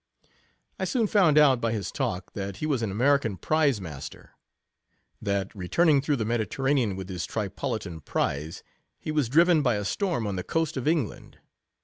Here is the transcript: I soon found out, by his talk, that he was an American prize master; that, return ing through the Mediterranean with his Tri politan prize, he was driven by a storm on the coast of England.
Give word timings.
I 0.79 0.85
soon 0.85 1.05
found 1.05 1.37
out, 1.37 1.61
by 1.61 1.73
his 1.73 1.91
talk, 1.91 2.33
that 2.33 2.57
he 2.57 2.65
was 2.65 2.81
an 2.81 2.89
American 2.89 3.37
prize 3.37 3.79
master; 3.79 4.31
that, 5.21 5.53
return 5.53 5.89
ing 5.89 6.01
through 6.01 6.15
the 6.15 6.25
Mediterranean 6.25 6.95
with 6.95 7.07
his 7.07 7.27
Tri 7.27 7.49
politan 7.49 8.03
prize, 8.03 8.63
he 8.97 9.11
was 9.11 9.29
driven 9.29 9.61
by 9.61 9.75
a 9.75 9.85
storm 9.85 10.25
on 10.25 10.37
the 10.37 10.43
coast 10.43 10.75
of 10.75 10.87
England. 10.87 11.37